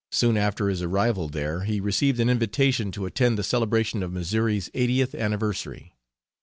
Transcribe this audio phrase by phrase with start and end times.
[0.11, 4.67] Soon after his arrival there he received an invitation to attend the celebration of Missouri's
[4.73, 5.93] eightieth anniversary.